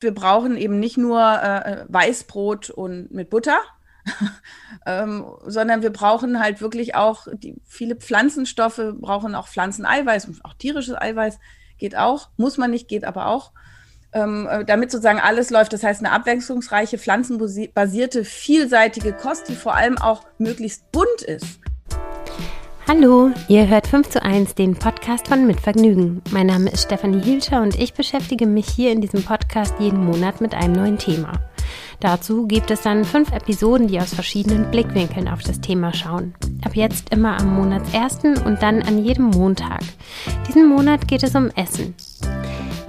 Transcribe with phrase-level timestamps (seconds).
[0.00, 3.60] wir brauchen eben nicht nur äh, Weißbrot und mit Butter,
[4.86, 10.54] ähm, sondern wir brauchen halt wirklich auch die, viele Pflanzenstoffe, brauchen auch Pflanzeneiweiß und auch
[10.54, 11.38] tierisches Eiweiß
[11.78, 13.52] geht auch, muss man nicht, geht aber auch.
[14.12, 15.72] Ähm, äh, damit sozusagen alles läuft.
[15.72, 21.59] Das heißt, eine abwechslungsreiche, pflanzenbasierte, vielseitige Kost, die vor allem auch möglichst bunt ist.
[22.92, 26.22] Hallo, ihr hört 5 zu 1, den Podcast von Mitvergnügen.
[26.32, 30.40] Mein Name ist Stefanie Hilscher und ich beschäftige mich hier in diesem Podcast jeden Monat
[30.40, 31.34] mit einem neuen Thema.
[32.00, 36.34] Dazu gibt es dann fünf Episoden, die aus verschiedenen Blickwinkeln auf das Thema schauen.
[36.64, 39.82] Ab jetzt immer am Monatsersten und dann an jedem Montag.
[40.48, 41.94] Diesen Monat geht es um Essen.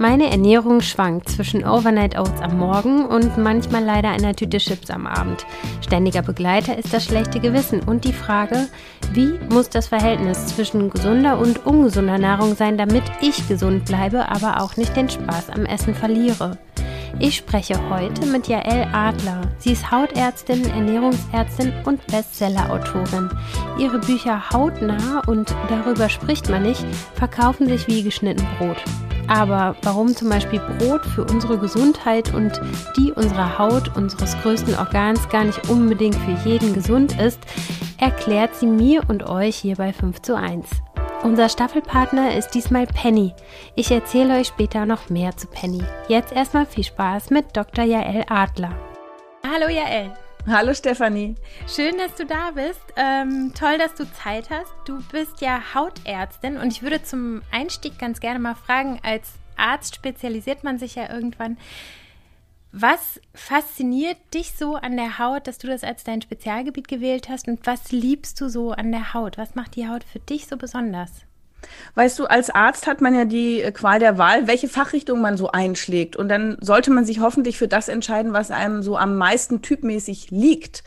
[0.02, 5.06] Meine Ernährung schwankt zwischen Overnight Oats am Morgen und manchmal leider einer Tüte Chips am
[5.06, 5.46] Abend.
[5.80, 8.66] Ständiger Begleiter ist das schlechte Gewissen und die Frage,
[9.12, 14.60] wie muss das Verhältnis zwischen gesunder und ungesunder Nahrung sein, damit ich gesund bleibe, aber
[14.60, 16.58] auch nicht den Spaß am Essen verliere.
[17.20, 19.42] Ich spreche heute mit Jael Adler.
[19.58, 23.30] Sie ist Hautärztin, Ernährungsärztin und Bestsellerautorin.
[23.78, 26.84] Ihre Bücher Hautnah und darüber spricht man nicht,
[27.14, 28.82] verkaufen sich wie geschnitten Brot.
[29.32, 32.60] Aber warum zum Beispiel Brot für unsere Gesundheit und
[32.98, 37.40] die unserer Haut, unseres größten Organs, gar nicht unbedingt für jeden gesund ist,
[37.98, 40.68] erklärt sie mir und euch hier bei 5 zu 1.
[41.22, 43.32] Unser Staffelpartner ist diesmal Penny.
[43.74, 45.82] Ich erzähle euch später noch mehr zu Penny.
[46.08, 47.84] Jetzt erstmal viel Spaß mit Dr.
[47.84, 48.74] Jael Adler.
[49.50, 50.12] Hallo Jael.
[50.48, 51.36] Hallo Stefanie.
[51.68, 52.80] Schön, dass du da bist.
[52.96, 54.72] Ähm, toll, dass du Zeit hast.
[54.84, 59.94] Du bist ja Hautärztin und ich würde zum Einstieg ganz gerne mal fragen, als Arzt
[59.94, 61.58] spezialisiert man sich ja irgendwann.
[62.72, 67.46] Was fasziniert dich so an der Haut, dass du das als dein Spezialgebiet gewählt hast?
[67.46, 69.38] Und was liebst du so an der Haut?
[69.38, 71.24] Was macht die Haut für dich so besonders?
[71.94, 75.36] Weißt du, als Arzt hat man ja die äh, Qual der Wahl, welche Fachrichtung man
[75.36, 76.16] so einschlägt.
[76.16, 80.30] Und dann sollte man sich hoffentlich für das entscheiden, was einem so am meisten typmäßig
[80.30, 80.82] liegt.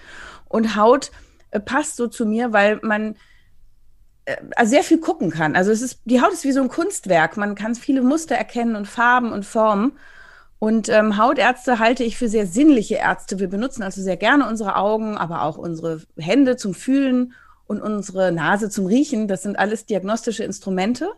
[0.48, 1.12] Und Haut
[1.52, 3.16] äh, passt so zu mir, weil man
[4.26, 5.56] äh, also sehr viel gucken kann.
[5.56, 7.38] Also es ist, die Haut ist wie so ein Kunstwerk.
[7.38, 9.94] Man kann viele Muster erkennen und Farben und Formen.
[10.58, 13.40] Und ähm, Hautärzte halte ich für sehr sinnliche Ärzte.
[13.40, 17.34] Wir benutzen also sehr gerne unsere Augen, aber auch unsere Hände zum Fühlen
[17.68, 19.28] und unsere Nase zum Riechen.
[19.28, 21.12] Das sind alles diagnostische Instrumente.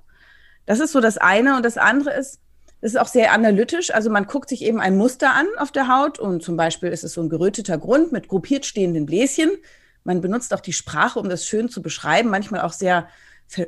[0.65, 1.55] Das ist so das eine.
[1.55, 2.39] Und das andere ist,
[2.81, 3.93] es ist auch sehr analytisch.
[3.93, 7.03] Also man guckt sich eben ein Muster an auf der Haut und zum Beispiel ist
[7.03, 9.51] es so ein geröteter Grund mit gruppiert stehenden Bläschen.
[10.03, 12.29] Man benutzt auch die Sprache, um das schön zu beschreiben.
[12.29, 13.07] Manchmal auch sehr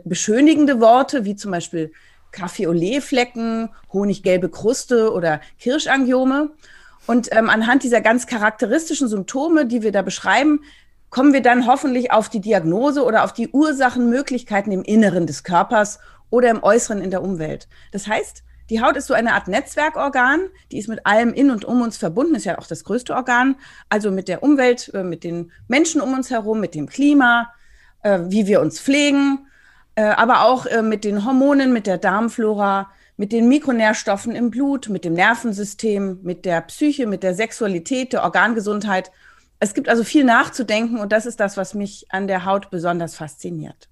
[0.03, 1.91] beschönigende Worte, wie zum Beispiel
[2.31, 6.51] Kaffee-Olé-Flecken, honiggelbe Kruste oder Kirschangiome.
[7.07, 10.62] Und ähm, anhand dieser ganz charakteristischen Symptome, die wir da beschreiben,
[11.09, 15.99] kommen wir dann hoffentlich auf die Diagnose oder auf die Ursachenmöglichkeiten im Inneren des Körpers
[16.29, 17.67] oder im Äußeren in der Umwelt.
[17.91, 21.65] Das heißt, die Haut ist so eine Art Netzwerkorgan, die ist mit allem in und
[21.65, 23.55] um uns verbunden, ist ja auch das größte Organ,
[23.89, 27.51] also mit der Umwelt, äh, mit den Menschen um uns herum, mit dem Klima,
[28.03, 29.47] äh, wie wir uns pflegen,
[29.95, 35.03] äh, aber auch mit den Hormonen, mit der Darmflora, mit den Mikronährstoffen im Blut, mit
[35.03, 39.11] dem Nervensystem, mit der Psyche, mit der Sexualität, der Organgesundheit.
[39.59, 43.15] Es gibt also viel nachzudenken und das ist das, was mich an der Haut besonders
[43.15, 43.89] fasziniert.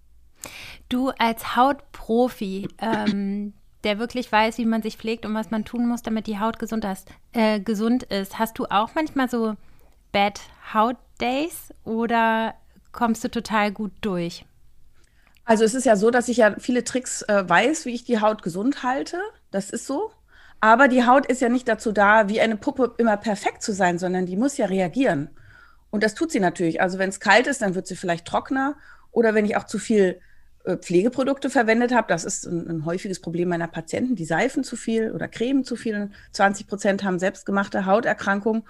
[0.89, 5.87] Du als Hautprofi, ähm, der wirklich weiß, wie man sich pflegt und was man tun
[5.87, 9.55] muss, damit die Haut gesund ist, äh, gesund ist, hast du auch manchmal so
[10.11, 10.39] Bad
[10.73, 12.53] Haut Days oder
[12.91, 14.45] kommst du total gut durch?
[15.45, 18.19] Also es ist ja so, dass ich ja viele Tricks äh, weiß, wie ich die
[18.19, 19.17] Haut gesund halte.
[19.51, 20.11] Das ist so.
[20.59, 23.99] Aber die Haut ist ja nicht dazu da, wie eine Puppe immer perfekt zu sein,
[23.99, 25.29] sondern die muss ja reagieren.
[25.89, 26.81] Und das tut sie natürlich.
[26.81, 28.75] Also wenn es kalt ist, dann wird sie vielleicht trockener.
[29.11, 30.19] Oder wenn ich auch zu viel
[30.65, 34.75] äh, Pflegeprodukte verwendet habe, das ist ein, ein, häufiges Problem meiner Patienten, die Seifen zu
[34.75, 36.11] viel oder Creme zu viel.
[36.33, 38.63] 20 Prozent haben selbstgemachte Hauterkrankungen.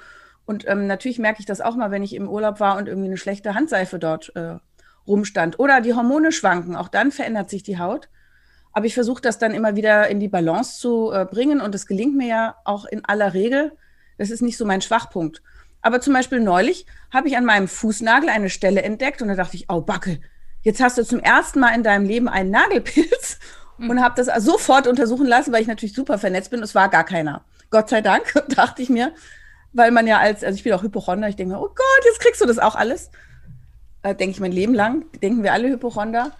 [0.45, 3.07] Und ähm, natürlich merke ich das auch mal, wenn ich im Urlaub war und irgendwie
[3.07, 4.57] eine schlechte Handseife dort äh,
[5.07, 5.59] rumstand.
[5.59, 8.09] Oder die Hormone schwanken, auch dann verändert sich die Haut.
[8.71, 11.87] Aber ich versuche das dann immer wieder in die Balance zu äh, bringen und es
[11.87, 13.71] gelingt mir ja auch in aller Regel.
[14.19, 15.41] Das ist nicht so mein Schwachpunkt.
[15.87, 19.55] Aber zum Beispiel neulich habe ich an meinem Fußnagel eine Stelle entdeckt und da dachte
[19.55, 20.19] ich, oh Backe,
[20.61, 23.39] jetzt hast du zum ersten Mal in deinem Leben einen Nagelpilz
[23.77, 23.89] mhm.
[23.89, 26.61] und habe das sofort untersuchen lassen, weil ich natürlich super vernetzt bin.
[26.61, 27.45] Es war gar keiner.
[27.69, 29.13] Gott sei Dank, dachte ich mir,
[29.71, 32.19] weil man ja als, also ich bin auch Hypochonder, ich denke mir, oh Gott, jetzt
[32.19, 33.09] kriegst du das auch alles
[34.07, 36.31] äh, denke ich mein Leben lang, denken wir alle Hypochonder.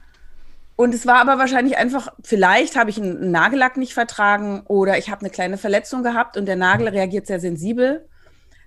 [0.76, 5.10] Und es war aber wahrscheinlich einfach, vielleicht habe ich einen Nagellack nicht vertragen oder ich
[5.10, 8.08] habe eine kleine Verletzung gehabt und der Nagel reagiert sehr sensibel.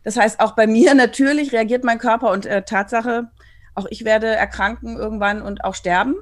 [0.03, 3.31] Das heißt, auch bei mir natürlich reagiert mein Körper und äh, Tatsache,
[3.75, 6.17] auch ich werde erkranken irgendwann und auch sterben.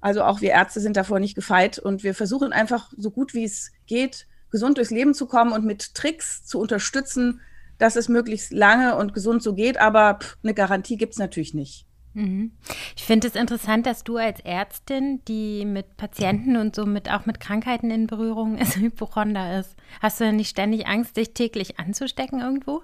[0.00, 3.44] Also auch wir Ärzte sind davor nicht gefeit und wir versuchen einfach so gut wie
[3.44, 7.40] es geht, gesund durchs Leben zu kommen und mit Tricks zu unterstützen,
[7.78, 9.78] dass es möglichst lange und gesund so geht.
[9.78, 11.86] Aber pff, eine Garantie gibt es natürlich nicht.
[12.14, 12.52] Mhm.
[12.96, 17.26] Ich finde es interessant, dass du als Ärztin, die mit Patienten und so mit auch
[17.26, 19.74] mit Krankheiten in Berührung ist, Hypochonder ist.
[20.00, 22.82] Hast du denn nicht ständig Angst, dich täglich anzustecken irgendwo?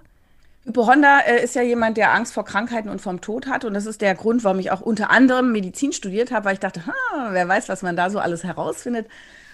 [0.65, 3.65] Hypochonder äh, ist ja jemand, der Angst vor Krankheiten und vom Tod hat.
[3.65, 6.61] Und das ist der Grund, warum ich auch unter anderem Medizin studiert habe, weil ich
[6.61, 6.83] dachte,
[7.31, 9.09] wer weiß, was man da so alles herausfindet,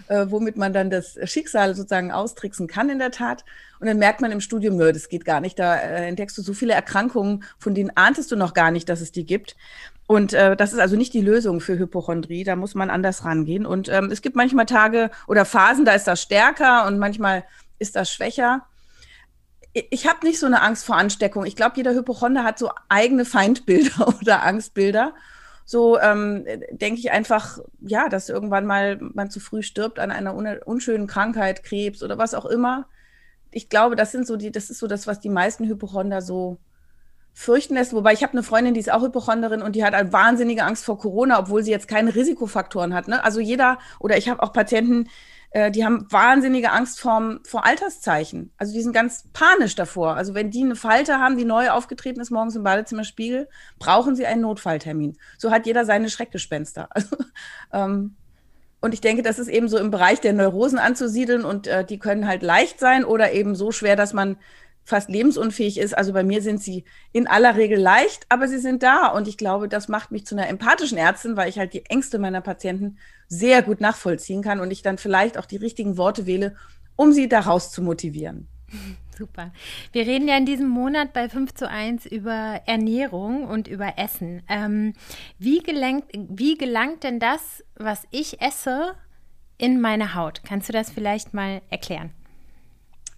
[0.08, 3.44] äh, womit man dann das Schicksal sozusagen austricksen kann in der Tat.
[3.80, 5.58] Und dann merkt man im Studium, nö, das geht gar nicht.
[5.58, 9.00] Da äh, entdeckst du so viele Erkrankungen, von denen ahntest du noch gar nicht, dass
[9.00, 9.56] es die gibt.
[10.06, 12.44] Und äh, das ist also nicht die Lösung für Hypochondrie.
[12.44, 13.66] Da muss man anders rangehen.
[13.66, 17.44] Und ähm, es gibt manchmal Tage oder Phasen, da ist das stärker und manchmal
[17.78, 18.66] ist das schwächer
[19.74, 21.44] ich habe nicht so eine Angst vor Ansteckung.
[21.44, 25.14] Ich glaube, jeder Hypochonder hat so eigene Feindbilder oder Angstbilder.
[25.64, 30.34] So ähm, denke ich einfach, ja, dass irgendwann mal man zu früh stirbt an einer
[30.34, 32.86] un unschönen Krankheit, Krebs oder was auch immer.
[33.50, 36.58] Ich glaube, das sind so die, das ist so das, was die meisten Hypochonder so
[37.32, 37.92] fürchten lässt.
[37.92, 40.84] Wobei ich habe eine Freundin, die ist auch Hypochonderin und die hat eine wahnsinnige Angst
[40.84, 43.08] vor Corona, obwohl sie jetzt keine Risikofaktoren hat.
[43.08, 43.22] Ne?
[43.24, 45.08] Also jeder, oder ich habe auch Patienten,
[45.54, 48.52] äh, die haben wahnsinnige Angst vor, vor Alterszeichen.
[48.58, 50.16] Also die sind ganz panisch davor.
[50.16, 53.48] Also wenn die eine Falte haben, die neu aufgetreten ist morgens im Badezimmerspiegel,
[53.78, 55.16] brauchen sie einen Notfalltermin.
[55.38, 56.88] So hat jeder seine Schreckgespenster.
[56.94, 57.16] Also,
[57.72, 58.16] ähm,
[58.80, 61.98] und ich denke, das ist eben so im Bereich der Neurosen anzusiedeln und äh, die
[61.98, 64.36] können halt leicht sein oder eben so schwer, dass man
[64.84, 65.96] fast lebensunfähig ist.
[65.96, 69.08] Also bei mir sind sie in aller Regel leicht, aber sie sind da.
[69.08, 72.18] Und ich glaube, das macht mich zu einer empathischen Ärztin, weil ich halt die Ängste
[72.18, 72.98] meiner Patienten
[73.28, 76.54] sehr gut nachvollziehen kann und ich dann vielleicht auch die richtigen Worte wähle,
[76.96, 78.48] um sie daraus zu motivieren.
[79.16, 79.52] Super.
[79.92, 84.42] Wir reden ja in diesem Monat bei 5 zu 1 über Ernährung und über Essen.
[84.48, 84.94] Ähm,
[85.38, 88.94] wie, gelangt, wie gelangt denn das, was ich esse,
[89.56, 90.42] in meine Haut?
[90.44, 92.10] Kannst du das vielleicht mal erklären?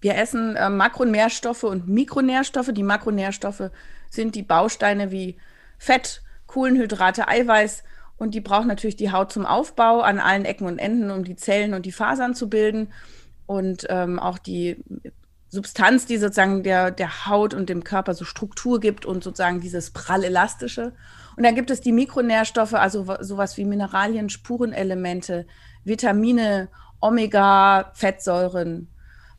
[0.01, 2.73] Wir essen äh, Makronährstoffe und Mikronährstoffe.
[2.73, 3.71] Die Makronährstoffe
[4.11, 5.37] sind die Bausteine wie
[5.79, 7.83] Fett, Kohlenhydrate, Eiweiß
[8.19, 11.37] und die braucht natürlich die Haut zum Aufbau an allen Ecken und Enden, um die
[11.37, 12.93] Zellen und die Fasern zu bilden.
[13.47, 14.83] Und ähm, auch die
[15.49, 19.91] Substanz, die sozusagen der, der Haut und dem Körper so Struktur gibt und sozusagen dieses
[19.91, 20.93] prallelastische.
[21.37, 25.47] Und dann gibt es die Mikronährstoffe, also sowas wie Mineralien, Spurenelemente,
[25.85, 26.69] Vitamine,
[27.01, 28.89] Omega, Fettsäuren,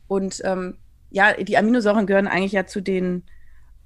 [0.08, 0.78] und ähm,
[1.10, 3.22] ja, die Aminosäuren gehören eigentlich ja zu den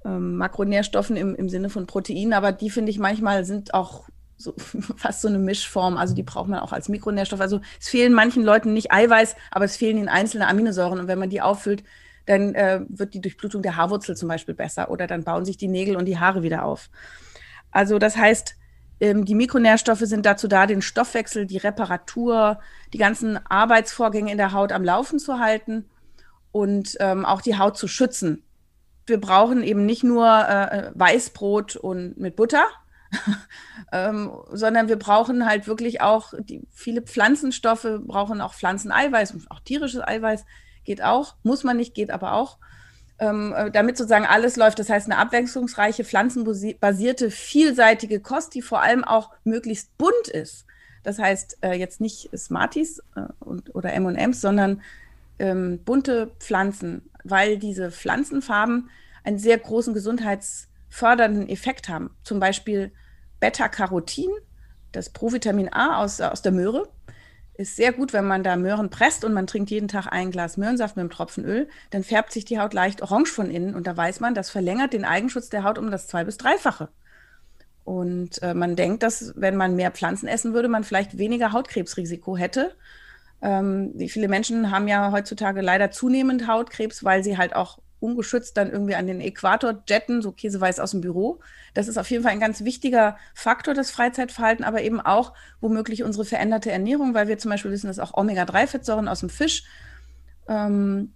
[0.05, 4.05] ähm, Makronährstoffen im, im Sinne von Proteinen, aber die finde ich manchmal sind auch
[4.37, 4.53] so,
[4.97, 5.97] fast so eine Mischform.
[5.97, 7.41] Also die braucht man auch als Mikronährstoff.
[7.41, 10.99] Also es fehlen manchen Leuten nicht Eiweiß, aber es fehlen ihnen einzelne Aminosäuren.
[10.99, 11.83] Und wenn man die auffüllt,
[12.25, 15.67] dann äh, wird die Durchblutung der Haarwurzel zum Beispiel besser oder dann bauen sich die
[15.67, 16.89] Nägel und die Haare wieder auf.
[17.71, 18.55] Also das heißt,
[19.01, 22.59] ähm, die Mikronährstoffe sind dazu da, den Stoffwechsel, die Reparatur,
[22.93, 25.85] die ganzen Arbeitsvorgänge in der Haut am Laufen zu halten
[26.53, 28.43] und ähm, auch die Haut zu schützen.
[29.05, 32.63] Wir brauchen eben nicht nur äh, Weißbrot und mit Butter,
[33.91, 40.01] ähm, sondern wir brauchen halt wirklich auch die, viele Pflanzenstoffe, brauchen auch Pflanzeneiweiß auch tierisches
[40.01, 40.45] Eiweiß
[40.85, 42.59] geht auch, muss man nicht, geht aber auch.
[43.19, 44.79] Ähm, äh, damit sozusagen alles läuft.
[44.79, 50.65] Das heißt, eine abwechslungsreiche, pflanzenbasierte, vielseitige Kost, die vor allem auch möglichst bunt ist.
[51.03, 54.81] Das heißt, äh, jetzt nicht Smarties äh, und, oder MMs, sondern
[55.43, 58.89] ähm, bunte Pflanzen, weil diese Pflanzenfarben
[59.25, 62.11] einen sehr großen gesundheitsfördernden Effekt haben.
[62.23, 62.93] Zum Beispiel
[63.39, 64.31] Beta-Carotin,
[64.93, 66.87] das Provitamin A aus, aus der Möhre,
[67.55, 70.57] ist sehr gut, wenn man da Möhren presst und man trinkt jeden Tag ein Glas
[70.57, 73.85] Möhrensaft mit einem Tropfen Öl, dann färbt sich die Haut leicht orange von innen und
[73.85, 76.89] da weiß man, das verlängert den Eigenschutz der Haut um das zwei- bis dreifache.
[77.83, 82.37] Und äh, man denkt, dass wenn man mehr Pflanzen essen würde, man vielleicht weniger Hautkrebsrisiko
[82.37, 82.75] hätte.
[83.43, 88.71] Ähm, viele Menschen haben ja heutzutage leider zunehmend Hautkrebs, weil sie halt auch ungeschützt dann
[88.71, 91.39] irgendwie an den Äquator jetten, so käseweiß aus dem Büro.
[91.73, 96.03] Das ist auf jeden Fall ein ganz wichtiger Faktor, das Freizeitverhalten, aber eben auch womöglich
[96.03, 99.63] unsere veränderte Ernährung, weil wir zum Beispiel wissen, dass auch Omega-3-Fettsäuren aus dem Fisch
[100.47, 101.13] ähm,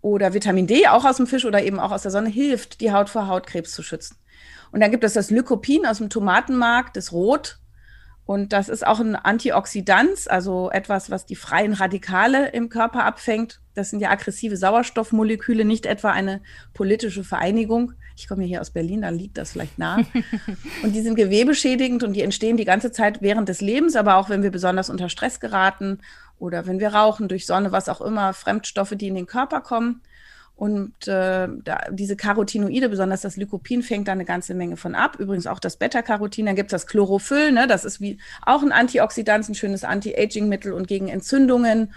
[0.00, 2.92] oder Vitamin D auch aus dem Fisch oder eben auch aus der Sonne hilft, die
[2.92, 4.16] Haut vor Hautkrebs zu schützen.
[4.72, 7.60] Und dann gibt es das Lycopin aus dem Tomatenmark, das Rot,
[8.26, 13.60] und das ist auch ein Antioxidant, also etwas, was die freien Radikale im Körper abfängt.
[13.74, 16.40] Das sind ja aggressive Sauerstoffmoleküle, nicht etwa eine
[16.72, 17.92] politische Vereinigung.
[18.16, 19.98] Ich komme hier aus Berlin, da liegt das vielleicht nah.
[20.82, 24.30] und die sind gewebeschädigend und die entstehen die ganze Zeit während des Lebens, aber auch
[24.30, 25.98] wenn wir besonders unter Stress geraten
[26.38, 30.00] oder wenn wir rauchen, durch Sonne, was auch immer, Fremdstoffe, die in den Körper kommen.
[30.56, 35.16] Und äh, da, diese Carotinoide, besonders das Lycopin, fängt da eine ganze Menge von ab.
[35.18, 36.46] Übrigens auch das Beta-Carotin.
[36.46, 37.66] Dann gibt es das Chlorophyll, ne?
[37.66, 41.92] das ist wie auch ein Antioxidant, ein schönes Anti-Aging-Mittel und gegen Entzündungen.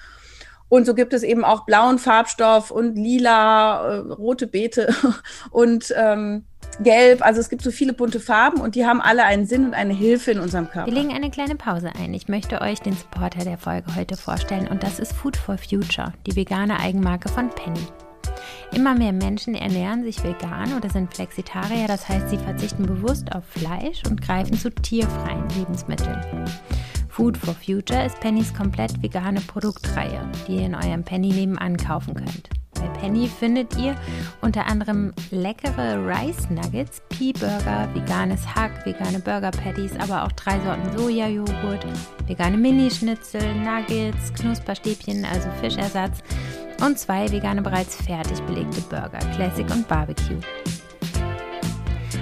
[0.70, 4.94] Und so gibt es eben auch blauen Farbstoff und lila, äh, rote Beete
[5.52, 6.44] und ähm,
[6.82, 7.26] gelb.
[7.26, 9.94] Also es gibt so viele bunte Farben und die haben alle einen Sinn und eine
[9.94, 10.92] Hilfe in unserem Körper.
[10.92, 12.14] Wir legen eine kleine Pause ein.
[12.14, 16.14] Ich möchte euch den Supporter der Folge heute vorstellen und das ist Food for Future,
[16.26, 17.80] die vegane Eigenmarke von Penny.
[18.76, 23.44] Immer mehr Menschen ernähren sich vegan oder sind Flexitarier, das heißt, sie verzichten bewusst auf
[23.46, 26.46] Fleisch und greifen zu tierfreien Lebensmitteln.
[27.10, 32.14] Food for Future ist Pennys komplett vegane Produktreihe, die ihr in eurem Penny nebenan kaufen
[32.14, 32.50] könnt.
[32.80, 33.96] Bei Penny findet ihr
[34.42, 40.98] unter anderem leckere Rice Nuggets, Pea-Burger, veganes Hack, vegane Burger Patties, aber auch drei Sorten
[40.98, 41.86] Sojajoghurt,
[42.28, 46.20] vegane Minischnitzel, Nuggets, Knusperstäbchen, also Fischersatz
[46.82, 50.40] und zwei vegane bereits fertig belegte Burger, Classic und Barbecue.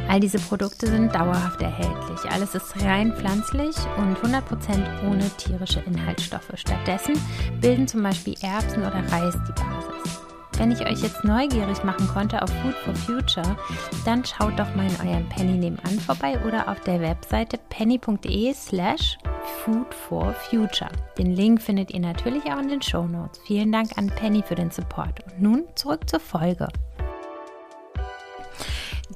[0.08, 2.32] All diese Produkte sind dauerhaft erhältlich.
[2.32, 6.52] Alles ist rein pflanzlich und 100% ohne tierische Inhaltsstoffe.
[6.56, 7.16] Stattdessen
[7.60, 10.25] bilden zum Beispiel Erbsen oder Reis die Basis.
[10.58, 13.58] Wenn ich euch jetzt neugierig machen konnte auf Food for Future,
[14.06, 19.18] dann schaut doch mal in eurem Penny nebenan vorbei oder auf der Webseite penny.de slash
[19.64, 20.90] Food for Future.
[21.18, 23.42] Den Link findet ihr natürlich auch in den Show Notes.
[23.46, 25.26] Vielen Dank an Penny für den Support.
[25.26, 26.70] Und nun zurück zur Folge.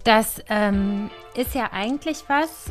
[0.03, 2.65] Das ähm, ist ja eigentlich was,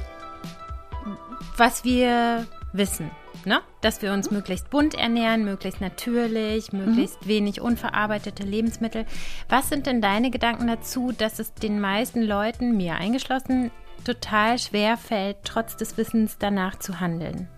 [1.57, 3.11] was wir wissen.
[3.49, 3.63] Ne?
[3.81, 7.29] Dass wir uns möglichst bunt ernähren, möglichst natürlich, möglichst mhm.
[7.29, 9.07] wenig unverarbeitete Lebensmittel.
[9.49, 13.71] Was sind denn deine Gedanken dazu, dass es den meisten Leuten, mir eingeschlossen,
[14.05, 17.49] total schwer fällt, trotz des Wissens danach zu handeln?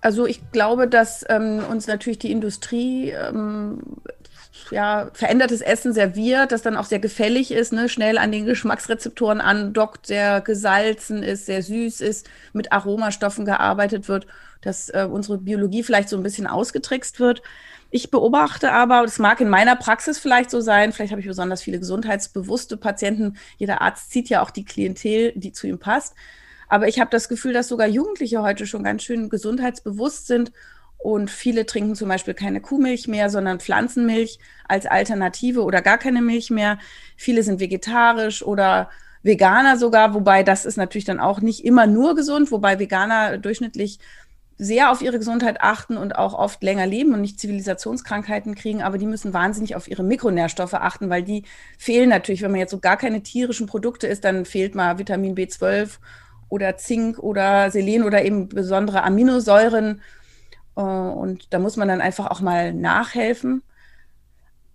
[0.00, 3.80] Also ich glaube, dass ähm, uns natürlich die Industrie ähm,
[4.70, 9.40] ja, verändertes Essen serviert, das dann auch sehr gefällig ist, ne, schnell an den Geschmacksrezeptoren
[9.40, 14.26] andockt, sehr gesalzen ist, sehr süß ist, mit Aromastoffen gearbeitet wird,
[14.60, 17.42] dass äh, unsere Biologie vielleicht so ein bisschen ausgetrickst wird.
[17.90, 21.62] Ich beobachte aber, das mag in meiner Praxis vielleicht so sein, vielleicht habe ich besonders
[21.62, 23.36] viele gesundheitsbewusste Patienten.
[23.56, 26.14] Jeder Arzt zieht ja auch die Klientel, die zu ihm passt.
[26.68, 30.52] Aber ich habe das Gefühl, dass sogar Jugendliche heute schon ganz schön gesundheitsbewusst sind
[31.02, 34.38] und viele trinken zum Beispiel keine Kuhmilch mehr, sondern Pflanzenmilch
[34.68, 36.78] als Alternative oder gar keine Milch mehr.
[37.16, 38.90] Viele sind vegetarisch oder
[39.22, 43.98] Veganer sogar, wobei das ist natürlich dann auch nicht immer nur gesund, wobei Veganer durchschnittlich
[44.58, 48.98] sehr auf ihre Gesundheit achten und auch oft länger leben und nicht Zivilisationskrankheiten kriegen, aber
[48.98, 51.44] die müssen wahnsinnig auf ihre Mikronährstoffe achten, weil die
[51.78, 52.42] fehlen natürlich.
[52.42, 55.98] Wenn man jetzt so gar keine tierischen Produkte isst, dann fehlt mal Vitamin B12
[56.50, 60.02] oder Zink oder Selen oder eben besondere Aminosäuren
[60.74, 63.62] und da muss man dann einfach auch mal nachhelfen.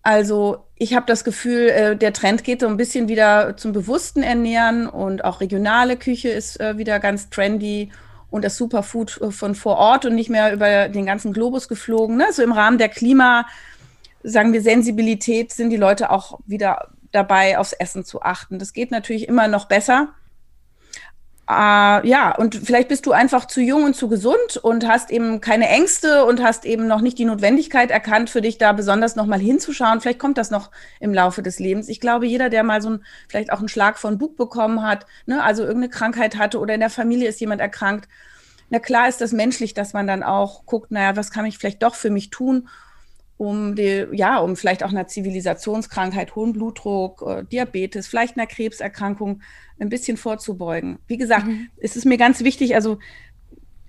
[0.04, 4.22] Also ich habe das Gefühl, äh, der Trend geht so ein bisschen wieder zum bewussten
[4.22, 7.92] Ernähren und auch regionale Küche ist äh, wieder ganz trendy
[8.30, 12.18] und das Superfood von vor Ort und nicht mehr über den ganzen Globus geflogen.
[12.18, 12.28] Ne?
[12.34, 13.48] So im Rahmen der Klima,
[14.24, 18.60] sagen wir, Sensibilität sind die Leute auch wieder dabei, aufs Essen zu achten.
[18.60, 20.10] Das geht natürlich immer noch besser.
[21.48, 25.42] Äh, ja, und vielleicht bist du einfach zu jung und zu gesund und hast eben
[25.42, 29.40] keine Ängste und hast eben noch nicht die Notwendigkeit erkannt, für dich da besonders nochmal
[29.40, 30.02] hinzuschauen.
[30.02, 31.88] Vielleicht kommt das noch im Laufe des Lebens.
[31.88, 35.06] Ich glaube, jeder, der mal so ein, vielleicht auch einen Schlag von Bug bekommen hat,
[35.28, 38.10] ne, also irgendeine Krankheit hatte oder in der Familie ist jemand erkrankt,
[38.72, 41.84] na klar ist das menschlich, dass man dann auch guckt, naja, was kann ich vielleicht
[41.84, 42.68] doch für mich tun,
[43.38, 49.42] um die, ja, um vielleicht auch einer Zivilisationskrankheit, hohen Blutdruck, äh, Diabetes, vielleicht einer Krebserkrankung
[49.80, 51.00] ein bisschen vorzubeugen.
[51.08, 51.68] Wie gesagt, mhm.
[51.78, 52.98] es ist mir ganz wichtig, also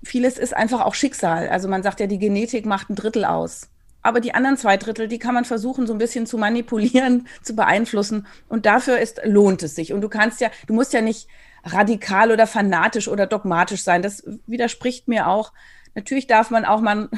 [0.02, 1.48] vieles ist einfach auch Schicksal.
[1.48, 3.68] Also man sagt ja, die Genetik macht ein Drittel aus.
[4.02, 7.56] Aber die anderen zwei Drittel, die kann man versuchen, so ein bisschen zu manipulieren, zu
[7.56, 8.26] beeinflussen.
[8.48, 9.92] Und dafür ist, lohnt es sich.
[9.92, 11.28] Und du kannst ja, du musst ja nicht
[11.64, 14.02] radikal oder fanatisch oder dogmatisch sein.
[14.02, 15.52] Das widerspricht mir auch.
[15.96, 17.08] Natürlich darf man auch mal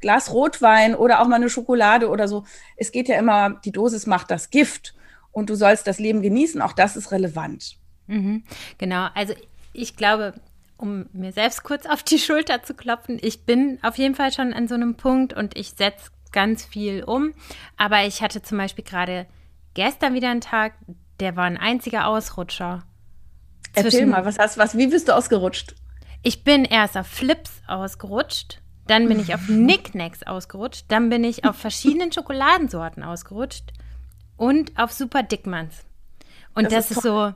[0.00, 2.44] Glas Rotwein oder auch mal eine Schokolade oder so.
[2.76, 4.94] Es geht ja immer, die Dosis macht das Gift
[5.32, 6.60] und du sollst das Leben genießen.
[6.62, 7.76] Auch das ist relevant.
[8.06, 8.44] Mhm,
[8.78, 9.34] genau, also
[9.72, 10.34] ich glaube,
[10.76, 14.52] um mir selbst kurz auf die Schulter zu klopfen, ich bin auf jeden Fall schon
[14.52, 17.34] an so einem Punkt und ich setze ganz viel um.
[17.76, 19.26] Aber ich hatte zum Beispiel gerade
[19.74, 20.74] gestern wieder einen Tag,
[21.20, 22.84] der war ein einziger Ausrutscher.
[23.74, 25.74] Erzähl mal, was hast was, wie bist du ausgerutscht?
[26.22, 31.44] Ich bin erst auf Flips ausgerutscht, dann bin ich auf Knickknacks ausgerutscht, dann bin ich
[31.44, 33.72] auf verschiedenen Schokoladensorten ausgerutscht
[34.36, 35.84] und auf Super Dickmanns.
[36.54, 37.32] Und das, das ist, ist so,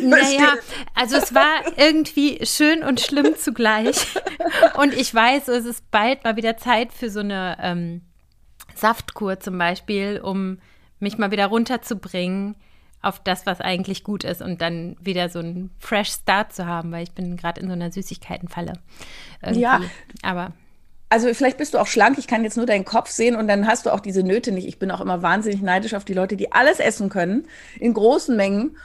[0.00, 0.54] naja,
[0.94, 4.06] also es war irgendwie schön und schlimm zugleich.
[4.76, 8.02] Und ich weiß, es ist bald mal wieder Zeit für so eine ähm,
[8.76, 10.58] Saftkur zum Beispiel, um
[11.00, 12.54] mich mal wieder runterzubringen
[13.02, 16.92] auf das, was eigentlich gut ist und dann wieder so einen Fresh Start zu haben,
[16.92, 18.74] weil ich bin gerade in so einer Süßigkeitenfalle.
[19.42, 19.60] Irgendwie.
[19.60, 19.80] Ja.
[20.22, 20.52] Aber
[21.14, 23.68] also vielleicht bist du auch schlank, ich kann jetzt nur deinen Kopf sehen und dann
[23.68, 24.66] hast du auch diese Nöte nicht.
[24.66, 27.46] Ich bin auch immer wahnsinnig neidisch auf die Leute, die alles essen können,
[27.78, 28.76] in großen Mengen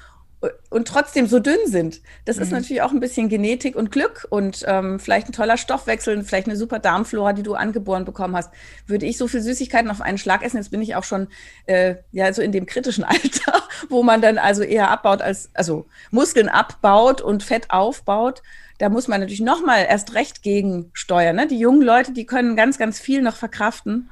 [0.69, 2.01] und trotzdem so dünn sind.
[2.25, 2.43] Das mhm.
[2.43, 6.45] ist natürlich auch ein bisschen Genetik und Glück und ähm, vielleicht ein toller Stoffwechsel, vielleicht
[6.45, 8.51] eine super Darmflora, die du angeboren bekommen hast.
[8.85, 11.29] Würde ich so viel Süßigkeiten auf einen Schlag essen, jetzt bin ich auch schon
[11.65, 15.85] äh, ja so in dem kritischen Alter, wo man dann also eher abbaut als also
[16.11, 18.41] Muskeln abbaut und Fett aufbaut.
[18.77, 21.35] Da muss man natürlich noch mal erst recht gegensteuern.
[21.35, 21.47] Ne?
[21.47, 24.09] Die jungen Leute, die können ganz, ganz viel noch verkraften.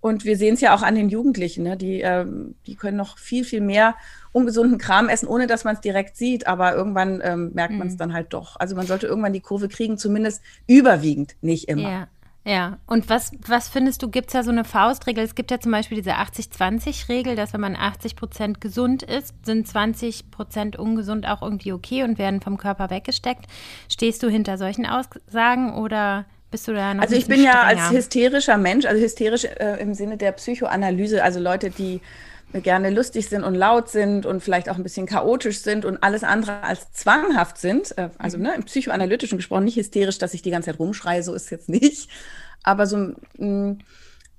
[0.00, 1.76] Und wir sehen es ja auch an den Jugendlichen, ne?
[1.76, 3.94] die, ähm, die können noch viel, viel mehr
[4.32, 6.46] ungesunden Kram essen, ohne dass man es direkt sieht.
[6.46, 7.98] Aber irgendwann ähm, merkt man es mhm.
[7.98, 8.56] dann halt doch.
[8.58, 11.88] Also man sollte irgendwann die Kurve kriegen, zumindest überwiegend, nicht immer.
[11.88, 12.08] Ja.
[12.44, 15.22] Ja, und was, was findest du, gibt es ja so eine Faustregel?
[15.22, 19.68] Es gibt ja zum Beispiel diese 80-20-Regel, dass wenn man 80 Prozent gesund ist, sind
[19.68, 23.46] 20 Prozent ungesund auch irgendwie okay und werden vom Körper weggesteckt.
[23.88, 27.52] Stehst du hinter solchen Aussagen oder bist du da noch Also ich bin strenger?
[27.54, 32.00] ja als hysterischer Mensch, also hysterisch äh, im Sinne der Psychoanalyse, also Leute, die
[32.60, 36.22] gerne lustig sind und laut sind und vielleicht auch ein bisschen chaotisch sind und alles
[36.24, 37.96] andere als zwanghaft sind.
[37.96, 38.44] Äh, also mhm.
[38.44, 41.68] ne, im psychoanalytischen gesprochen nicht hysterisch, dass ich die ganze Zeit rumschreie, so ist jetzt
[41.68, 42.10] nicht.
[42.62, 43.78] Aber so ein, mm,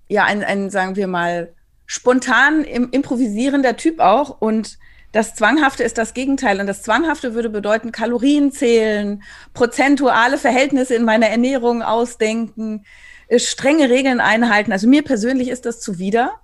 [0.08, 1.54] ja, ein, ein sagen wir mal,
[1.86, 4.78] spontan im, improvisierender Typ auch und
[5.12, 6.60] das Zwanghafte ist das Gegenteil.
[6.60, 9.22] Und das Zwanghafte würde bedeuten, Kalorien zählen,
[9.54, 12.84] prozentuale Verhältnisse in meiner Ernährung ausdenken,
[13.28, 14.72] äh, strenge Regeln einhalten.
[14.72, 16.40] Also mir persönlich ist das zuwider.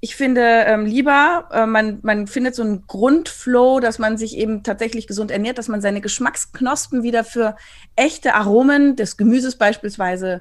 [0.00, 4.62] Ich finde ähm, lieber, äh, man, man findet so einen Grundflow, dass man sich eben
[4.62, 7.56] tatsächlich gesund ernährt, dass man seine Geschmacksknospen wieder für
[7.96, 10.40] echte Aromen des Gemüses beispielsweise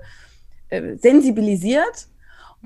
[0.70, 2.08] äh, sensibilisiert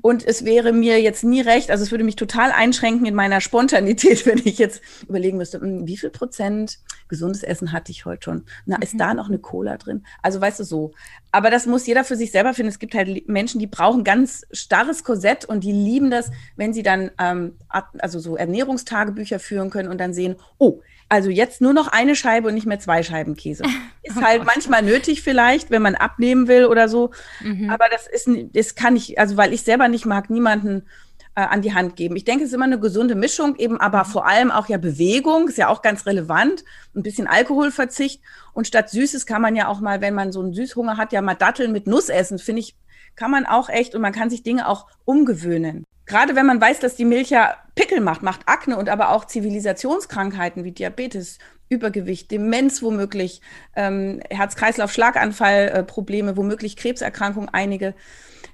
[0.00, 3.40] und es wäre mir jetzt nie recht, also es würde mich total einschränken in meiner
[3.40, 8.24] Spontanität, wenn ich jetzt überlegen müsste, hm, wie viel Prozent gesundes Essen hatte ich heute
[8.24, 8.44] schon?
[8.64, 8.98] Na, ist mhm.
[8.98, 10.04] da noch eine Cola drin?
[10.22, 10.92] Also weißt du so.
[11.30, 12.70] Aber das muss jeder für sich selber finden.
[12.70, 16.82] Es gibt halt Menschen, die brauchen ganz starres Korsett und die lieben das, wenn sie
[16.82, 20.80] dann ähm, also so Ernährungstagebücher führen können und dann sehen, oh,
[21.12, 23.64] also jetzt nur noch eine Scheibe und nicht mehr zwei Scheiben Käse.
[24.02, 27.10] Ist oh halt manchmal nötig vielleicht, wenn man abnehmen will oder so.
[27.42, 27.68] Mhm.
[27.68, 30.86] Aber das ist, das kann ich, also weil ich selber nicht mag, niemanden
[31.34, 32.16] äh, an die Hand geben.
[32.16, 34.08] Ich denke, es ist immer eine gesunde Mischung, eben aber mhm.
[34.08, 36.64] vor allem auch ja Bewegung, ist ja auch ganz relevant.
[36.96, 38.22] Ein bisschen Alkoholverzicht.
[38.54, 41.20] Und statt Süßes kann man ja auch mal, wenn man so einen Süßhunger hat, ja
[41.20, 42.38] mal Datteln mit Nuss essen.
[42.38, 42.74] Finde ich,
[43.16, 46.78] kann man auch echt und man kann sich Dinge auch umgewöhnen gerade wenn man weiß,
[46.78, 51.38] dass die Milch ja Pickel macht, macht Akne und aber auch Zivilisationskrankheiten wie Diabetes,
[51.70, 53.40] Übergewicht, Demenz womöglich,
[53.76, 57.94] ähm, Herz-Kreislauf-Schlaganfall-Probleme, womöglich Krebserkrankungen, einige.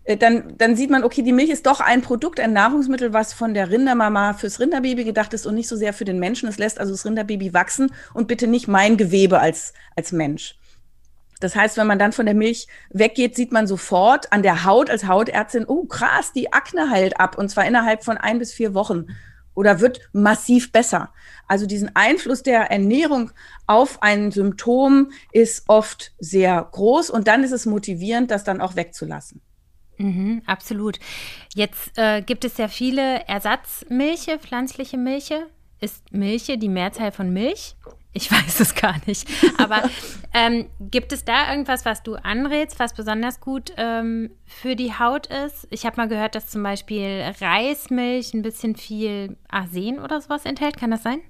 [0.04, 3.32] Äh, dann, dann sieht man, okay, die Milch ist doch ein Produkt, ein Nahrungsmittel, was
[3.32, 6.48] von der Rindermama fürs Rinderbaby gedacht ist und nicht so sehr für den Menschen.
[6.48, 10.54] Es lässt also das Rinderbaby wachsen und bitte nicht mein Gewebe als, als Mensch.
[11.40, 14.90] Das heißt, wenn man dann von der Milch weggeht, sieht man sofort an der Haut
[14.90, 18.74] als Hautärztin, oh krass, die Akne heilt ab und zwar innerhalb von ein bis vier
[18.74, 19.06] Wochen
[19.54, 21.12] oder wird massiv besser.
[21.48, 23.32] Also diesen Einfluss der Ernährung
[23.66, 28.76] auf ein Symptom ist oft sehr groß und dann ist es motivierend, das dann auch
[28.76, 29.40] wegzulassen.
[29.96, 31.00] Mhm, absolut.
[31.54, 35.48] Jetzt äh, gibt es ja viele Ersatzmilche, pflanzliche Milche.
[35.80, 37.74] Ist Milche die Mehrzahl von Milch?
[38.12, 39.28] Ich weiß es gar nicht.
[39.58, 39.82] Aber
[40.34, 45.26] ähm, gibt es da irgendwas, was du anrätst, was besonders gut ähm, für die Haut
[45.26, 45.66] ist?
[45.70, 50.76] Ich habe mal gehört, dass zum Beispiel Reismilch ein bisschen viel Arsen oder sowas enthält.
[50.76, 51.20] Kann das sein?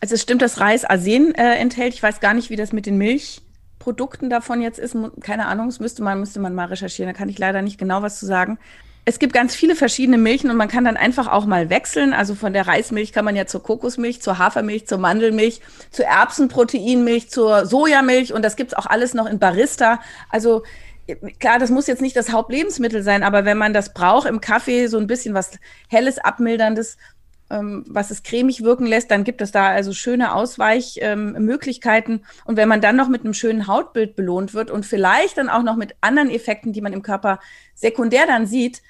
[0.00, 1.94] Also es stimmt, dass Reis Arsen äh, enthält.
[1.94, 4.96] Ich weiß gar nicht, wie das mit den Milchprodukten davon jetzt ist.
[5.20, 7.12] Keine Ahnung, das müsste man, müsste man mal recherchieren.
[7.12, 8.58] Da kann ich leider nicht genau was zu sagen
[9.06, 12.14] es gibt ganz viele verschiedene Milchen und man kann dann einfach auch mal wechseln.
[12.14, 17.28] Also von der Reismilch kann man ja zur Kokosmilch, zur Hafermilch, zur Mandelmilch, zur Erbsenproteinmilch,
[17.28, 20.00] zur Sojamilch und das gibt's auch alles noch in Barista.
[20.30, 20.62] Also
[21.38, 24.86] klar, das muss jetzt nicht das Hauptlebensmittel sein, aber wenn man das braucht im Kaffee,
[24.86, 25.50] so ein bisschen was
[25.88, 26.96] Helles, Abmilderndes,
[27.50, 32.14] ähm, was es cremig wirken lässt, dann gibt es da also schöne Ausweichmöglichkeiten.
[32.14, 35.50] Ähm, und wenn man dann noch mit einem schönen Hautbild belohnt wird und vielleicht dann
[35.50, 37.38] auch noch mit anderen Effekten, die man im Körper
[37.74, 38.80] sekundär dann sieht,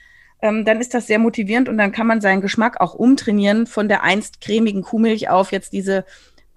[0.44, 3.88] ähm, dann ist das sehr motivierend und dann kann man seinen Geschmack auch umtrainieren von
[3.88, 6.04] der einst cremigen Kuhmilch auf jetzt diese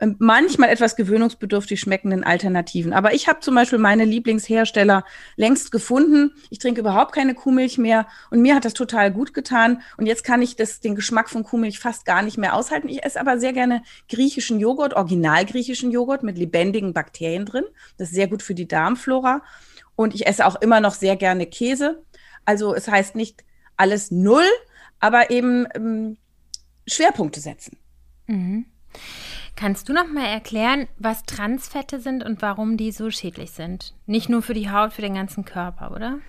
[0.01, 2.91] ähm, manchmal etwas gewöhnungsbedürftig schmeckenden Alternativen.
[2.91, 5.05] Aber ich habe zum Beispiel meine Lieblingshersteller
[5.37, 6.33] längst gefunden.
[6.49, 9.81] Ich trinke überhaupt keine Kuhmilch mehr und mir hat das total gut getan.
[9.95, 12.89] Und jetzt kann ich das, den Geschmack von Kuhmilch fast gar nicht mehr aushalten.
[12.89, 17.63] Ich esse aber sehr gerne griechischen Joghurt, original griechischen Joghurt mit lebendigen Bakterien drin.
[17.97, 19.43] Das ist sehr gut für die Darmflora.
[19.95, 22.03] Und ich esse auch immer noch sehr gerne Käse.
[22.43, 24.45] Also es heißt nicht alles null,
[24.99, 26.17] aber eben ähm,
[26.87, 27.77] Schwerpunkte setzen.
[28.27, 28.65] Mhm.
[29.55, 33.95] Kannst du noch mal erklären, was Transfette sind und warum die so schädlich sind?
[34.05, 36.19] Nicht nur für die Haut, für den ganzen Körper, oder?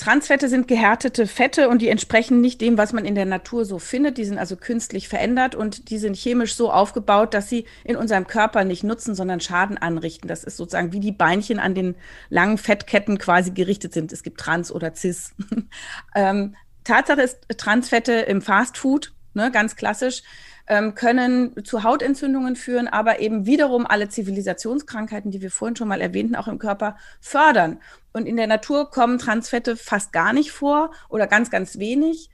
[0.00, 3.78] Transfette sind gehärtete Fette und die entsprechen nicht dem, was man in der Natur so
[3.78, 4.16] findet.
[4.16, 8.26] Die sind also künstlich verändert und die sind chemisch so aufgebaut, dass sie in unserem
[8.26, 10.26] Körper nicht nutzen, sondern Schaden anrichten.
[10.26, 11.96] Das ist sozusagen wie die Beinchen an den
[12.30, 14.10] langen Fettketten quasi gerichtet sind.
[14.10, 15.34] Es gibt Trans oder Cis.
[16.14, 20.22] ähm, Tatsache ist, Transfette im Fastfood, ne, ganz klassisch,
[20.70, 26.00] ähm, können zu Hautentzündungen führen, aber eben wiederum alle Zivilisationskrankheiten, die wir vorhin schon mal
[26.00, 27.80] erwähnten, auch im Körper fördern.
[28.12, 32.30] Und in der Natur kommen Transfette fast gar nicht vor oder ganz, ganz wenig.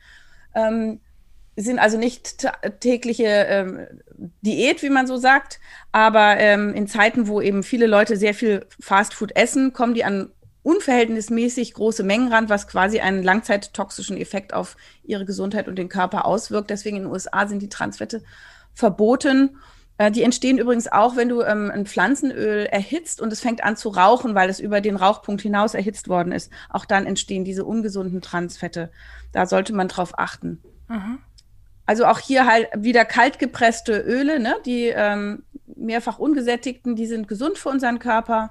[0.55, 1.01] Ähm,
[1.57, 2.47] sind also nicht
[2.81, 3.87] tägliche ähm,
[4.43, 5.59] Diät, wie man so sagt,
[5.91, 10.31] aber ähm, in Zeiten, wo eben viele Leute sehr viel Fastfood essen, kommen die an
[10.67, 16.27] unverhältnismäßig große Mengen ran, was quasi einen langzeittoxischen Effekt auf ihre Gesundheit und den Körper
[16.27, 16.71] auswirkt.
[16.71, 18.25] Deswegen in den USA sind die Transfette
[18.75, 19.59] verboten.
[19.97, 23.77] Äh, die entstehen übrigens auch, wenn du ähm, ein Pflanzenöl erhitzt und es fängt an
[23.77, 26.51] zu rauchen, weil es über den Rauchpunkt hinaus erhitzt worden ist.
[26.69, 28.91] Auch dann entstehen diese ungesunden Transfette.
[29.31, 30.61] Da sollte man drauf achten.
[30.89, 31.21] Mhm.
[31.87, 34.57] Also auch hier halt wieder kaltgepresste Öle, ne?
[34.67, 35.45] die ähm,
[35.77, 38.51] mehrfach ungesättigten, die sind gesund für unseren Körper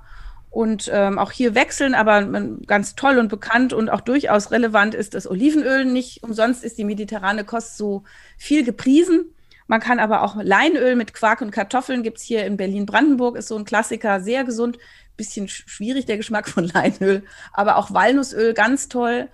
[0.55, 2.21] und ähm, auch hier wechseln, aber
[2.65, 5.83] ganz toll und bekannt und auch durchaus relevant ist das Olivenöl.
[5.83, 8.03] Nicht umsonst ist die mediterrane Kost so
[8.37, 9.25] viel gepriesen.
[9.67, 13.49] Man kann aber auch Leinöl mit Quark und Kartoffeln, gibt es hier in Berlin-Brandenburg, ist
[13.49, 14.77] so ein Klassiker, sehr gesund.
[15.17, 19.27] Bisschen schwierig der Geschmack von Leinöl, aber auch Walnussöl, ganz toll.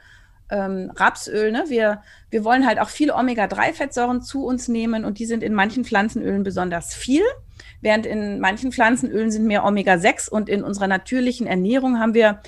[0.49, 1.65] Ähm, Rapsöl, ne?
[1.67, 5.85] wir, wir wollen halt auch viele Omega-3-Fettsäuren zu uns nehmen und die sind in manchen
[5.85, 7.21] Pflanzenölen besonders viel
[7.81, 12.41] während in manchen Pflanzenölen sind mehr Omega-6 und in unserer natürlichen Ernährung haben wir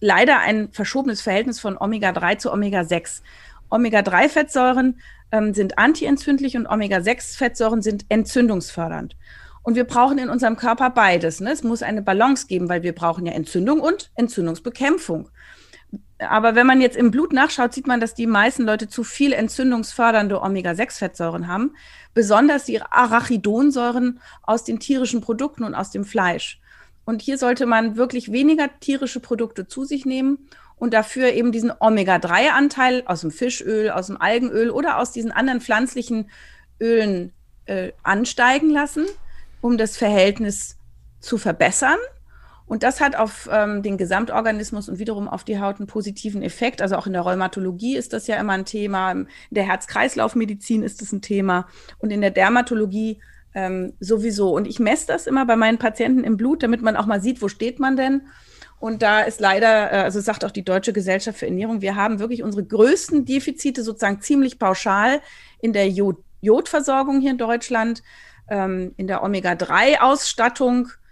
[0.00, 3.22] leider ein verschobenes Verhältnis von Omega-3 zu Omega-6.
[3.70, 5.00] Omega-3-Fettsäuren
[5.32, 9.16] ähm, sind antientzündlich und Omega-6-Fettsäuren sind entzündungsfördernd.
[9.62, 11.40] Und wir brauchen in unserem Körper beides.
[11.40, 11.50] Ne?
[11.50, 15.30] Es muss eine Balance geben, weil wir brauchen ja Entzündung und Entzündungsbekämpfung.
[16.18, 19.32] Aber wenn man jetzt im Blut nachschaut, sieht man, dass die meisten Leute zu viel
[19.32, 21.72] entzündungsfördernde Omega-6-Fettsäuren haben
[22.14, 26.60] besonders die Arachidonsäuren aus den tierischen Produkten und aus dem Fleisch.
[27.04, 30.38] Und hier sollte man wirklich weniger tierische Produkte zu sich nehmen
[30.76, 35.60] und dafür eben diesen Omega-3-Anteil aus dem Fischöl, aus dem Algenöl oder aus diesen anderen
[35.60, 36.30] pflanzlichen
[36.80, 37.32] Ölen
[37.66, 39.04] äh, ansteigen lassen,
[39.60, 40.78] um das Verhältnis
[41.20, 41.98] zu verbessern.
[42.66, 46.80] Und das hat auf ähm, den Gesamtorganismus und wiederum auf die Haut einen positiven Effekt.
[46.80, 49.12] Also auch in der Rheumatologie ist das ja immer ein Thema.
[49.12, 51.66] In der Herz-Kreislauf-Medizin ist das ein Thema.
[51.98, 53.20] Und in der Dermatologie
[53.54, 54.54] ähm, sowieso.
[54.54, 57.42] Und ich messe das immer bei meinen Patienten im Blut, damit man auch mal sieht,
[57.42, 58.22] wo steht man denn.
[58.80, 62.18] Und da ist leider, äh, also sagt auch die Deutsche Gesellschaft für Ernährung, wir haben
[62.18, 65.20] wirklich unsere größten Defizite sozusagen ziemlich pauschal
[65.60, 68.02] in der Jod Jodversorgung hier in Deutschland,
[68.50, 71.03] ähm, in der Omega-3-Ausstattung äh,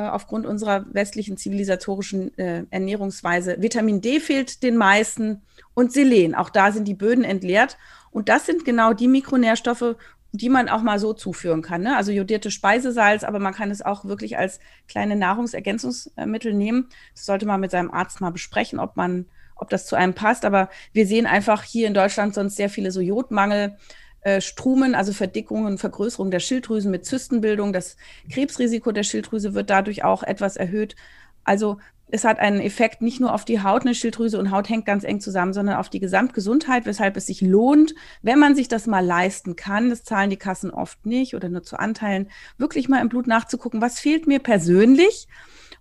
[0.00, 3.56] aufgrund unserer westlichen zivilisatorischen äh, Ernährungsweise.
[3.60, 5.42] Vitamin D fehlt den meisten
[5.74, 6.34] und Selen.
[6.34, 7.78] Auch da sind die Böden entleert.
[8.10, 9.96] Und das sind genau die Mikronährstoffe,
[10.32, 11.82] die man auch mal so zuführen kann.
[11.82, 11.96] Ne?
[11.96, 16.88] Also jodierte Speisesalz, aber man kann es auch wirklich als kleine Nahrungsergänzungsmittel nehmen.
[17.14, 20.44] Das sollte man mit seinem Arzt mal besprechen, ob man, ob das zu einem passt.
[20.44, 23.76] Aber wir sehen einfach hier in Deutschland sonst sehr viele so Jodmangel.
[24.22, 27.72] Äh, Strumen, also Verdickungen, Vergrößerung der Schilddrüsen mit Zystenbildung.
[27.72, 27.96] Das
[28.30, 30.96] Krebsrisiko der Schilddrüse wird dadurch auch etwas erhöht.
[31.44, 34.86] Also es hat einen Effekt nicht nur auf die Haut, eine Schilddrüse und Haut hängt
[34.86, 38.86] ganz eng zusammen, sondern auf die Gesamtgesundheit, weshalb es sich lohnt, wenn man sich das
[38.86, 43.00] mal leisten kann, das zahlen die Kassen oft nicht oder nur zu Anteilen, wirklich mal
[43.00, 45.26] im Blut nachzugucken, was fehlt mir persönlich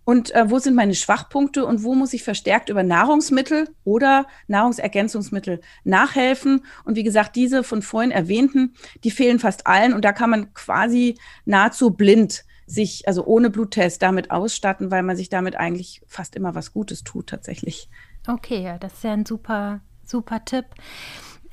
[0.05, 5.59] und äh, wo sind meine Schwachpunkte und wo muss ich verstärkt über Nahrungsmittel oder Nahrungsergänzungsmittel
[5.83, 6.63] nachhelfen.
[6.85, 10.53] Und wie gesagt, diese von vorhin erwähnten, die fehlen fast allen und da kann man
[10.53, 16.35] quasi nahezu blind sich, also ohne Bluttest, damit ausstatten, weil man sich damit eigentlich fast
[16.35, 17.89] immer was Gutes tut tatsächlich.
[18.27, 20.65] Okay, ja, das ist ja ein super, super Tipp.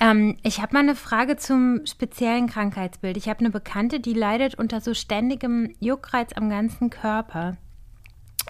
[0.00, 3.16] Ähm, ich habe mal eine Frage zum speziellen Krankheitsbild.
[3.16, 7.56] Ich habe eine Bekannte, die leidet unter so ständigem Juckreiz am ganzen Körper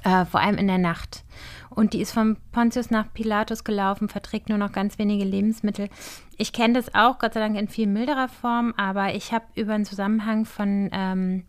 [0.05, 1.25] äh, vor allem in der Nacht.
[1.71, 5.89] Und die ist von Pontius nach Pilatus gelaufen, verträgt nur noch ganz wenige Lebensmittel.
[6.37, 9.73] Ich kenne das auch, Gott sei Dank in viel milderer Form, aber ich habe über
[9.75, 11.45] einen Zusammenhang von, ähm,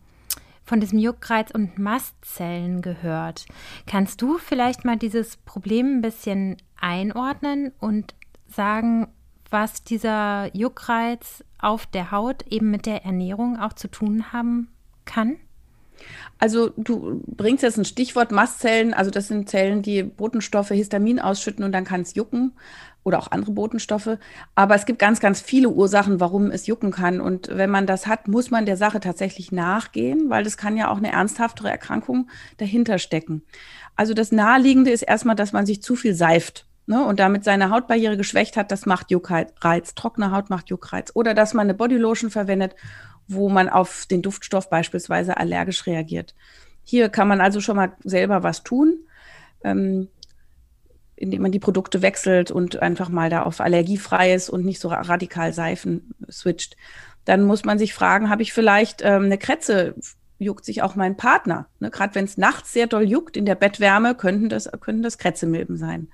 [0.63, 3.46] von diesem Juckreiz und Mastzellen gehört.
[3.86, 8.16] Kannst du vielleicht mal dieses Problem ein bisschen einordnen und
[8.48, 9.08] sagen,
[9.50, 14.70] was dieser Juckreiz auf der Haut eben mit der Ernährung auch zu tun haben
[15.06, 15.38] kann?
[16.39, 21.63] Also du bringst jetzt ein Stichwort Mastzellen, also das sind Zellen, die Botenstoffe Histamin ausschütten
[21.63, 22.54] und dann kann es jucken
[23.04, 24.18] oder auch andere Botenstoffe.
[24.56, 27.22] Aber es gibt ganz, ganz viele Ursachen, warum es jucken kann.
[27.22, 30.89] Und wenn man das hat, muss man der Sache tatsächlich nachgehen, weil das kann ja
[30.89, 33.44] auch eine ernsthaftere Erkrankung dahinter stecken.
[33.96, 36.66] Also das Naheliegende ist erstmal, dass man sich zu viel seift.
[36.86, 39.96] Ne, und damit seine Hautbarriere geschwächt hat, das macht Juckreiz.
[39.96, 41.12] Trockene Haut macht Juckreiz.
[41.13, 42.76] Oder dass man eine Bodylotion verwendet,
[43.28, 46.36] wo man auf den Duftstoff beispielsweise allergisch reagiert.
[46.84, 49.00] Hier kann man also schon mal selber was tun,
[49.63, 50.10] ähm,
[51.15, 55.54] indem man die Produkte wechselt und einfach mal da auf allergiefreies und nicht so radikal
[55.54, 56.76] Seifen switcht.
[57.24, 59.96] Dann muss man sich fragen, habe ich vielleicht ähm, eine Kretze?
[60.39, 61.67] Juckt sich auch mein Partner?
[61.80, 61.89] Ne?
[61.89, 65.78] Gerade wenn es nachts sehr doll juckt in der Bettwärme, könnten das, könnten das Krätzemilben
[65.78, 66.10] sein.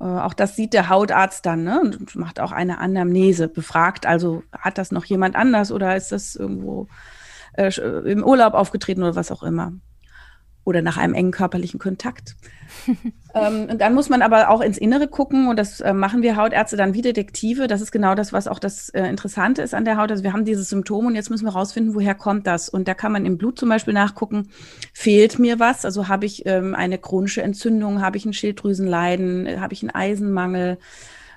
[0.00, 1.80] Äh, auch das sieht der Hautarzt dann ne?
[1.80, 6.36] und macht auch eine Anamnese, befragt also, hat das noch jemand anders oder ist das
[6.36, 6.88] irgendwo
[7.56, 7.70] äh,
[8.10, 9.72] im Urlaub aufgetreten oder was auch immer.
[10.66, 12.34] Oder nach einem engen körperlichen Kontakt.
[13.34, 16.36] ähm, und dann muss man aber auch ins Innere gucken und das äh, machen wir
[16.36, 17.68] Hautärzte dann wie Detektive.
[17.68, 20.10] Das ist genau das, was auch das äh, Interessante ist an der Haut.
[20.10, 22.68] Also wir haben dieses Symptom und jetzt müssen wir rausfinden, woher kommt das.
[22.68, 24.48] Und da kann man im Blut zum Beispiel nachgucken,
[24.92, 25.84] fehlt mir was?
[25.84, 30.78] Also habe ich ähm, eine chronische Entzündung, habe ich ein Schilddrüsenleiden, habe ich einen Eisenmangel?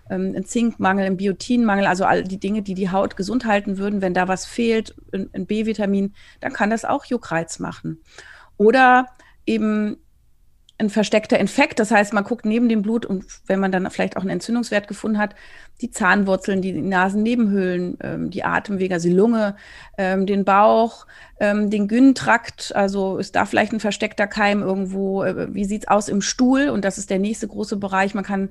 [0.09, 4.01] ähm, ein Zinkmangel, ein Biotinmangel, also all die Dinge, die die Haut gesund halten würden.
[4.01, 7.99] Wenn da was fehlt, ein, ein B-Vitamin, dann kann das auch Juckreiz machen.
[8.59, 9.07] Oder
[9.45, 9.97] eben
[10.79, 11.79] ein versteckter Infekt.
[11.79, 14.87] Das heißt, man guckt neben dem Blut und wenn man dann vielleicht auch einen Entzündungswert
[14.87, 15.35] gefunden hat,
[15.81, 19.55] die Zahnwurzeln, die Nasennebenhöhlen, ähm, die Atemwege, also die Lunge,
[19.97, 21.05] ähm, den Bauch,
[21.39, 22.75] ähm, den Gynntrakt.
[22.75, 25.23] Also ist da vielleicht ein versteckter Keim irgendwo?
[25.23, 26.69] Äh, wie sieht's aus im Stuhl?
[26.69, 28.13] Und das ist der nächste große Bereich.
[28.13, 28.49] Man kann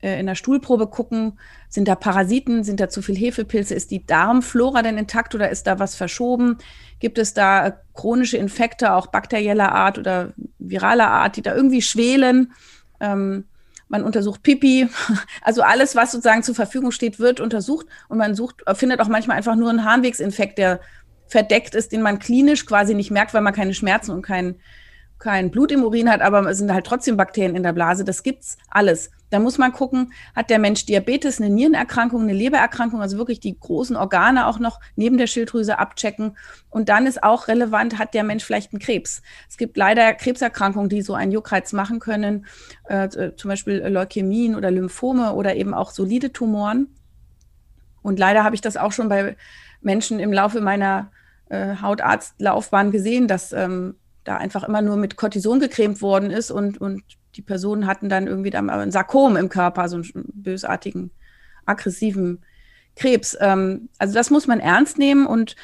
[0.00, 4.06] äh, in der Stuhlprobe gucken, sind da Parasiten, sind da zu viel Hefepilze, ist die
[4.06, 6.58] Darmflora denn intakt oder ist da was verschoben?
[7.00, 12.52] Gibt es da chronische Infekte, auch bakterieller Art oder viraler Art, die da irgendwie schwelen?
[13.00, 13.44] Ähm,
[13.88, 14.88] man untersucht Pipi,
[15.42, 17.86] also alles, was sozusagen zur Verfügung steht, wird untersucht.
[18.08, 20.80] Und man sucht, findet auch manchmal einfach nur einen Harnwegsinfekt, der
[21.28, 24.56] verdeckt ist, den man klinisch quasi nicht merkt, weil man keine Schmerzen und kein,
[25.18, 28.04] kein Blut im Urin hat, aber es sind halt trotzdem Bakterien in der Blase.
[28.04, 29.10] Das gibt's alles.
[29.30, 33.58] Da muss man gucken, hat der Mensch Diabetes, eine Nierenerkrankung, eine Lebererkrankung, also wirklich die
[33.58, 36.36] großen Organe auch noch neben der Schilddrüse abchecken.
[36.70, 39.22] Und dann ist auch relevant, hat der Mensch vielleicht einen Krebs.
[39.48, 42.46] Es gibt leider Krebserkrankungen, die so einen Juckreiz machen können,
[42.84, 46.88] äh, zum Beispiel Leukämien oder Lymphome oder eben auch solide Tumoren.
[48.02, 49.36] Und leider habe ich das auch schon bei
[49.80, 51.10] Menschen im Laufe meiner
[51.48, 56.80] äh, Hautarztlaufbahn gesehen, dass ähm, da einfach immer nur mit Cortison gecremt worden ist und,
[56.80, 57.02] und
[57.36, 61.10] die Personen hatten dann irgendwie ein Sarkom im Körper, so einen bösartigen,
[61.64, 62.42] aggressiven
[62.96, 63.36] Krebs.
[63.40, 65.54] Ähm, also das muss man ernst nehmen und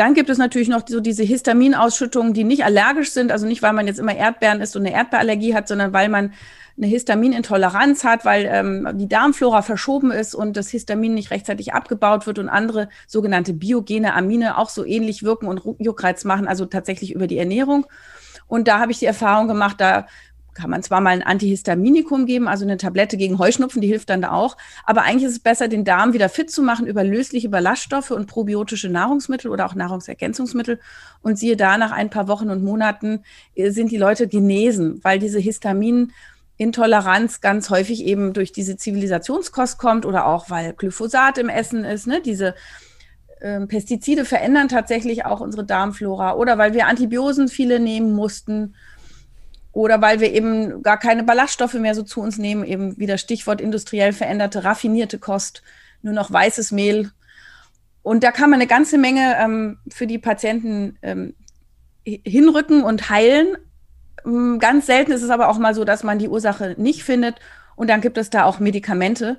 [0.00, 3.74] dann gibt es natürlich noch so diese Histaminausschüttungen, die nicht allergisch sind, also nicht, weil
[3.74, 6.32] man jetzt immer Erdbeeren isst und eine Erdbeerallergie hat, sondern weil man
[6.78, 12.26] eine Histaminintoleranz hat, weil ähm, die Darmflora verschoben ist und das Histamin nicht rechtzeitig abgebaut
[12.26, 17.14] wird und andere sogenannte biogene Amine auch so ähnlich wirken und Juckreiz machen, also tatsächlich
[17.14, 17.86] über die Ernährung.
[18.46, 20.06] Und da habe ich die Erfahrung gemacht, da
[20.60, 24.20] kann man zwar mal ein Antihistaminikum geben, also eine Tablette gegen Heuschnupfen, die hilft dann
[24.20, 24.56] da auch.
[24.84, 28.26] Aber eigentlich ist es besser, den Darm wieder fit zu machen über lösliche Ballaststoffe und
[28.26, 30.78] probiotische Nahrungsmittel oder auch Nahrungsergänzungsmittel.
[31.22, 35.18] Und siehe da, nach ein paar Wochen und Monaten äh, sind die Leute genesen, weil
[35.18, 41.84] diese Histaminintoleranz ganz häufig eben durch diese Zivilisationskost kommt oder auch weil Glyphosat im Essen
[41.84, 42.20] ist, ne?
[42.22, 42.54] diese
[43.40, 48.74] ähm, Pestizide verändern tatsächlich auch unsere Darmflora oder weil wir Antibiosen viele nehmen mussten
[49.72, 53.60] oder weil wir eben gar keine Ballaststoffe mehr so zu uns nehmen, eben wieder Stichwort
[53.60, 55.62] industriell veränderte, raffinierte Kost,
[56.02, 57.10] nur noch weißes Mehl.
[58.02, 61.34] Und da kann man eine ganze Menge ähm, für die Patienten ähm,
[62.04, 63.56] hinrücken und heilen.
[64.24, 67.36] Ähm, ganz selten ist es aber auch mal so, dass man die Ursache nicht findet.
[67.76, 69.38] Und dann gibt es da auch Medikamente.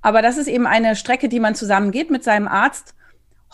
[0.00, 2.94] Aber das ist eben eine Strecke, die man zusammen geht mit seinem Arzt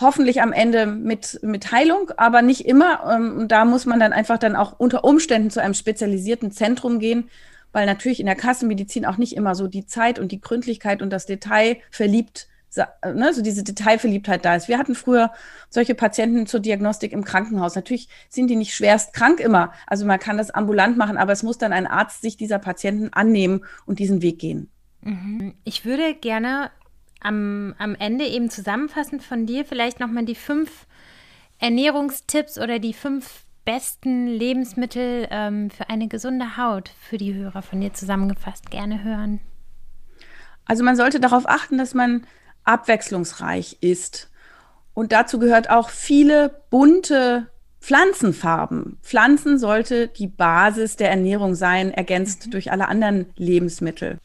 [0.00, 3.00] hoffentlich am Ende mit, mit Heilung, aber nicht immer.
[3.10, 6.98] Ähm, und da muss man dann einfach dann auch unter Umständen zu einem spezialisierten Zentrum
[6.98, 7.30] gehen,
[7.72, 11.10] weil natürlich in der Kassenmedizin auch nicht immer so die Zeit und die Gründlichkeit und
[11.10, 14.68] das Detail verliebt, ne, so diese Detailverliebtheit da ist.
[14.68, 15.32] Wir hatten früher
[15.68, 17.74] solche Patienten zur Diagnostik im Krankenhaus.
[17.74, 19.72] Natürlich sind die nicht schwerst krank immer.
[19.86, 23.12] Also man kann das ambulant machen, aber es muss dann ein Arzt sich dieser Patienten
[23.12, 24.70] annehmen und diesen Weg gehen.
[25.02, 25.54] Mhm.
[25.64, 26.70] Ich würde gerne
[27.20, 30.86] am, am Ende eben zusammenfassend von dir vielleicht nochmal die fünf
[31.58, 37.80] Ernährungstipps oder die fünf besten Lebensmittel ähm, für eine gesunde Haut für die Hörer von
[37.80, 39.40] dir zusammengefasst gerne hören?
[40.64, 42.26] Also man sollte darauf achten, dass man
[42.64, 44.30] abwechslungsreich ist.
[44.94, 47.48] Und dazu gehört auch viele bunte
[47.80, 48.98] Pflanzenfarben.
[49.02, 52.50] Pflanzen sollte die Basis der Ernährung sein, ergänzt mhm.
[52.50, 54.18] durch alle anderen Lebensmittel.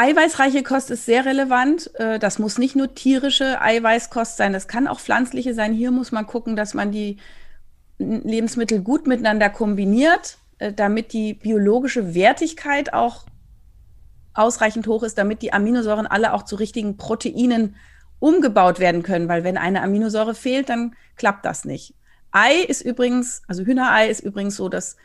[0.00, 1.94] Eiweißreiche Kost ist sehr relevant.
[1.96, 5.74] Äh, das muss nicht nur tierische Eiweißkost sein, das kann auch pflanzliche sein.
[5.74, 7.18] Hier muss man gucken, dass man die
[7.98, 13.26] Lebensmittel gut miteinander kombiniert, äh, damit die biologische Wertigkeit auch
[14.32, 17.76] ausreichend hoch ist, damit die Aminosäuren alle auch zu richtigen Proteinen
[18.20, 21.94] umgebaut werden können, weil wenn eine Aminosäure fehlt, dann klappt das nicht.
[22.30, 24.96] Ei ist übrigens, also Hühnerei ist übrigens so das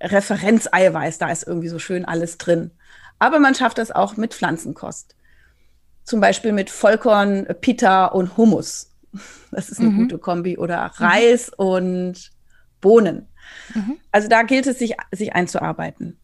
[0.00, 2.70] Referenzeiweiß, da ist irgendwie so schön alles drin.
[3.18, 5.14] Aber man schafft das auch mit Pflanzenkost.
[6.04, 8.94] Zum Beispiel mit Vollkorn, Pita und Hummus.
[9.50, 9.96] Das ist eine mhm.
[9.96, 10.58] gute Kombi.
[10.58, 11.64] Oder Reis mhm.
[11.64, 12.30] und
[12.80, 13.28] Bohnen.
[13.74, 13.98] Mhm.
[14.12, 16.18] Also da gilt es, sich, sich einzuarbeiten.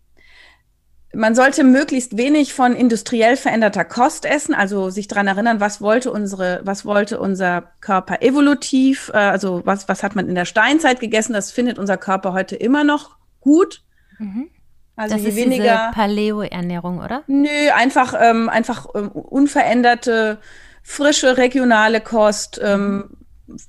[1.14, 6.10] Man sollte möglichst wenig von industriell veränderter Kost essen, also sich daran erinnern, was wollte
[6.10, 11.00] unsere, was wollte unser Körper evolutiv, äh, also was, was hat man in der Steinzeit
[11.00, 13.82] gegessen, das findet unser Körper heute immer noch gut.
[14.18, 14.50] Mhm.
[14.96, 17.24] Also das je ist weniger Paleo-Ernährung, oder?
[17.26, 20.38] Nö, einfach, ähm, einfach ähm, unveränderte,
[20.82, 23.10] frische, regionale Kost, ähm,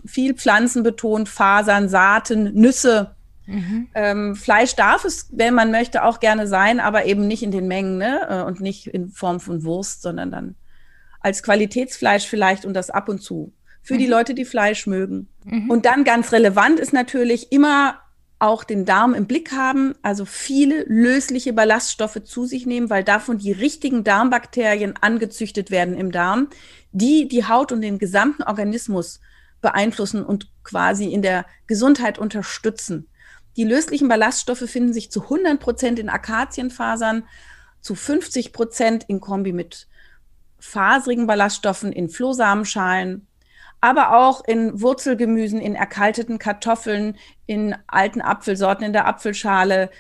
[0.06, 3.16] viel pflanzenbetont, Fasern, Saaten, Nüsse.
[3.48, 3.88] Mhm.
[3.94, 7.68] Ähm, Fleisch darf es, wenn man möchte, auch gerne sein, aber eben nicht in den
[7.68, 8.28] Mengen ne?
[8.30, 10.56] Äh, und nicht in Form von Wurst, sondern dann
[11.20, 13.52] als Qualitätsfleisch vielleicht und das ab und zu.
[13.82, 14.00] Für mhm.
[14.00, 15.28] die Leute, die Fleisch mögen.
[15.44, 15.70] Mhm.
[15.70, 18.00] Und dann ganz relevant ist natürlich immer
[18.40, 23.38] auch den Darm im Blick haben, also viele lösliche Ballaststoffe zu sich nehmen, weil davon
[23.38, 26.50] die richtigen Darmbakterien angezüchtet werden im Darm,
[26.92, 29.22] die die Haut und den gesamten Organismus
[29.62, 33.08] beeinflussen und quasi in der Gesundheit unterstützen.
[33.58, 37.24] Die löslichen Ballaststoffe finden sich zu 100 Prozent in Akazienfasern,
[37.80, 39.88] zu 50 Prozent in Kombi mit
[40.60, 43.28] faserigen Ballaststoffen in Flohsamenschalen,
[43.86, 49.92] aber auch in Wurzelgemüsen, in erkalteten Kartoffeln, in alten Apfelsorten, in der Apfelschale,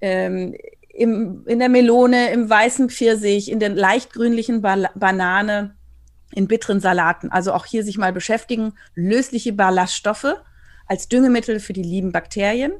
[0.00, 0.54] ähm,
[0.94, 5.74] im, in der Melone, im weißen Pfirsich, in der leicht grünlichen ba Banane,
[6.32, 7.32] in bitteren Salaten.
[7.32, 8.74] Also auch hier sich mal beschäftigen.
[8.94, 10.36] Lösliche Ballaststoffe
[10.86, 12.72] als Düngemittel für die lieben Bakterien.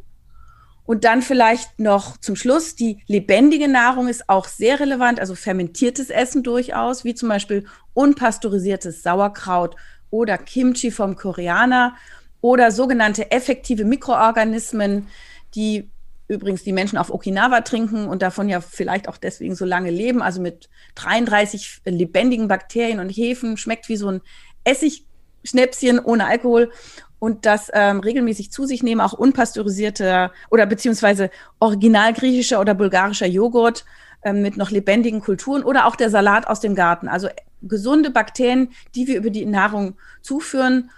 [0.84, 6.10] Und dann vielleicht noch zum Schluss, die lebendige Nahrung ist auch sehr relevant, also fermentiertes
[6.10, 9.74] Essen durchaus, wie zum Beispiel unpasteurisiertes Sauerkraut
[10.12, 11.96] oder Kimchi vom Koreaner
[12.40, 15.08] oder sogenannte effektive Mikroorganismen,
[15.54, 15.88] die
[16.28, 20.22] übrigens die Menschen auf Okinawa trinken und davon ja vielleicht auch deswegen so lange leben,
[20.22, 24.20] also mit 33 lebendigen Bakterien und Hefen, schmeckt wie so ein
[24.64, 26.70] Essigschnäpschen ohne Alkohol
[27.18, 33.26] und das ähm, regelmäßig zu sich nehmen, auch unpasteurisierter oder beziehungsweise original griechischer oder bulgarischer
[33.26, 33.84] Joghurt
[34.32, 37.08] mit noch lebendigen Kulturen oder auch der Salat aus dem Garten.
[37.08, 37.28] Also
[37.62, 40.90] gesunde Bakterien, die wir über die Nahrung zuführen.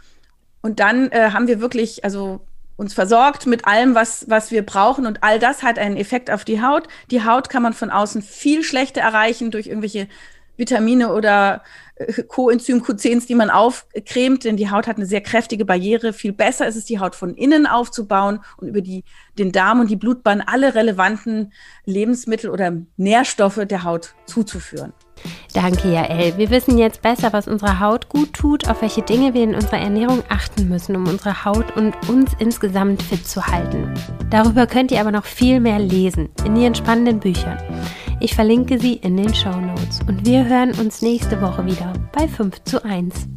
[0.63, 2.41] Und dann äh, haben wir wirklich, also
[2.77, 5.07] uns versorgt mit allem, was, was wir brauchen.
[5.07, 6.89] Und all das hat einen Effekt auf die Haut.
[7.11, 10.09] Die Haut kann man von außen viel schlechter erreichen durch irgendwelche
[10.57, 11.63] Vitamine oder
[11.97, 16.13] äh, Coenzym Q10s, die man aufcremt, denn die Haut hat eine sehr kräftige Barriere.
[16.13, 19.05] Viel besser ist es, die Haut von innen aufzubauen und über die,
[19.39, 21.53] den Darm und die Blutbahn alle relevanten
[21.85, 24.93] Lebensmittel oder Nährstoffe der Haut zuzuführen.
[25.53, 26.37] Danke, Jael.
[26.37, 29.79] Wir wissen jetzt besser, was unserer Haut gut tut, auf welche Dinge wir in unserer
[29.79, 33.95] Ernährung achten müssen, um unsere Haut und uns insgesamt fit zu halten.
[34.31, 37.59] Darüber könnt ihr aber noch viel mehr lesen in ihren spannenden Büchern.
[38.21, 42.27] Ich verlinke sie in den Show Notes und wir hören uns nächste Woche wieder bei
[42.27, 43.29] 5 zu 1.